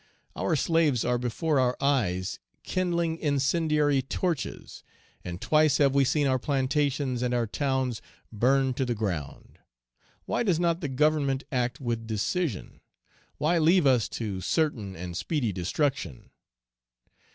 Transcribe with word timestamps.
Our 0.35 0.55
slaves 0.55 1.05
are 1.05 1.19
before 1.19 1.59
our 1.59 1.77
eyes 1.79 2.39
kindling 2.63 3.19
incendiary 3.19 4.01
torches, 4.01 4.83
and 5.23 5.39
twice 5.39 5.77
have 5.77 5.93
we 5.93 6.05
seen 6.05 6.25
our 6.25 6.39
plantations 6.39 7.21
and 7.21 7.35
our 7.35 7.45
towns 7.45 8.01
burned 8.31 8.77
to 8.77 8.85
the 8.85 8.95
ground. 8.95 9.59
Why 10.25 10.41
does 10.41 10.59
not 10.59 10.81
the 10.81 10.89
Government 10.89 11.43
act 11.51 11.79
with 11.79 12.07
decision? 12.07 12.81
Why 13.37 13.59
leave 13.59 13.85
us 13.85 14.09
to 14.17 14.41
certain 14.41 14.95
and 14.95 15.15
speedy 15.15 15.53
destruction?" 15.53 16.31